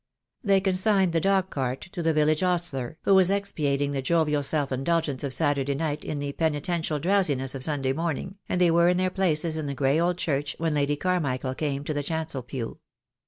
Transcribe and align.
They 0.43 0.59
consigned 0.61 1.13
the 1.13 1.21
dog 1.21 1.51
cart 1.51 1.79
to 1.81 2.01
the 2.01 2.11
village 2.11 2.41
ostler, 2.41 2.97
who 3.03 3.13
was 3.13 3.29
expiating 3.29 3.91
the 3.91 4.01
jovial 4.01 4.41
self 4.41 4.71
indulgence 4.71 5.23
of 5.23 5.31
Saturday 5.31 5.61
I58 5.61 5.67
THE 5.67 5.73
DAY 5.73 5.73
WILL 5.73 5.77
COME, 5.79 5.87
night 5.89 6.05
in 6.05 6.19
the 6.19 6.31
penitential 6.31 6.97
drowsiness 6.99 7.53
of 7.53 7.63
Sunday 7.63 7.93
morning, 7.93 8.39
and 8.49 8.59
they 8.59 8.71
were 8.71 8.89
in 8.89 8.97
their 8.97 9.11
places 9.11 9.57
in 9.59 9.67
the 9.67 9.75
grey 9.75 9.99
old 9.99 10.17
church 10.17 10.55
when 10.57 10.73
Lady 10.73 10.95
Carmichael 10.95 11.53
came 11.53 11.83
to 11.83 11.93
the 11.93 12.01
chancel 12.01 12.41
pew. 12.41 12.79